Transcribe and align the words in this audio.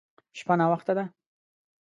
شپه 0.37 0.53
ناوخته 0.59 0.93
ده. 0.97 1.03